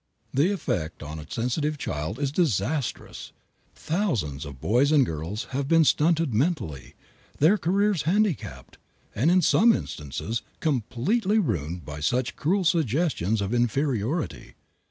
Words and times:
The 0.33 0.51
effect 0.51 1.03
on 1.03 1.19
a 1.19 1.29
sensitive 1.29 1.77
child 1.77 2.17
is 2.17 2.31
disastrous. 2.31 3.33
Thousands 3.75 4.45
of 4.45 4.59
boys 4.59 4.91
and 4.91 5.05
girls 5.05 5.43
have 5.51 5.67
been 5.67 5.83
stunted 5.83 6.33
mentally, 6.33 6.95
their 7.37 7.55
careers 7.55 8.01
handicapped, 8.01 8.79
and 9.13 9.29
in 9.29 9.43
some 9.43 9.71
instances 9.71 10.41
completely 10.59 11.37
ruined 11.37 11.85
by 11.85 11.99
such 11.99 12.35
cruel 12.35 12.63
suggestions 12.63 13.41
of 13.41 13.53
inferiority. 13.53 14.55